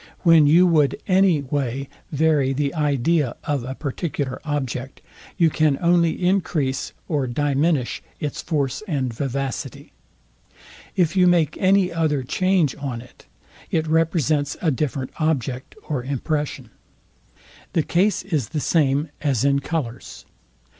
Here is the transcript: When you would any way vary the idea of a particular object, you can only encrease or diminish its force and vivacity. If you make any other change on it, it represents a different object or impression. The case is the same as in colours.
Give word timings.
When 0.21 0.47
you 0.47 0.65
would 0.65 0.99
any 1.05 1.41
way 1.43 1.87
vary 2.11 2.53
the 2.53 2.73
idea 2.73 3.35
of 3.43 3.63
a 3.63 3.75
particular 3.75 4.41
object, 4.43 4.99
you 5.37 5.51
can 5.51 5.77
only 5.79 6.25
encrease 6.25 6.91
or 7.07 7.27
diminish 7.27 8.01
its 8.19 8.41
force 8.41 8.81
and 8.87 9.13
vivacity. 9.13 9.93
If 10.95 11.15
you 11.15 11.27
make 11.27 11.55
any 11.59 11.93
other 11.93 12.23
change 12.23 12.73
on 12.79 12.99
it, 12.99 13.27
it 13.69 13.85
represents 13.85 14.57
a 14.59 14.71
different 14.71 15.11
object 15.19 15.75
or 15.87 16.03
impression. 16.03 16.71
The 17.73 17.83
case 17.83 18.23
is 18.23 18.49
the 18.49 18.59
same 18.59 19.11
as 19.21 19.45
in 19.45 19.59
colours. 19.59 20.25